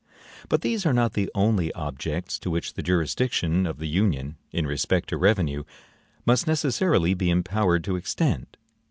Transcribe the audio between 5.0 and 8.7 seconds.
to revenue, must necessarily be empowered to extend.